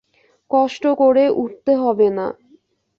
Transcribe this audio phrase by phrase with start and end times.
[0.51, 2.27] কষ্ট করে উঠতে হবে না।